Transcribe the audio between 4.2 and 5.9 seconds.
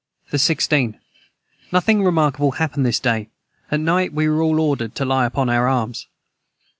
were all ordered to Ly upon our